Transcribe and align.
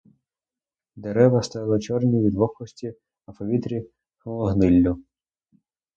Дерева 0.95 1.41
стояли 1.41 1.79
чорні 1.79 2.23
від 2.25 2.33
вогкості, 2.35 2.93
а 3.25 3.31
в 3.31 3.37
повітрі 3.37 3.85
тхнуло 4.17 4.45
гниллю. 4.45 5.03